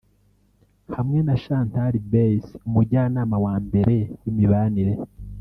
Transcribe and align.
hamwe 0.95 1.19
na 1.27 1.35
Chantal 1.43 1.93
Bes 2.11 2.45
umujyanama 2.67 3.35
wa 3.45 3.55
mbere 3.65 3.97
w’imibanire 4.21 4.93